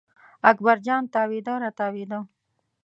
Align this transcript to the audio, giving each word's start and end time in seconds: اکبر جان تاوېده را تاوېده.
اکبر 0.51 0.77
جان 0.85 1.03
تاوېده 1.13 1.53
را 1.61 1.69
تاوېده. 1.79 2.19